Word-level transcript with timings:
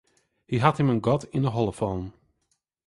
Hy 0.49 0.57
hat 0.63 0.79
him 0.79 0.91
in 0.93 1.03
gat 1.05 1.23
yn 1.35 1.45
'e 1.47 1.51
holle 1.53 1.75
fallen. 1.79 2.09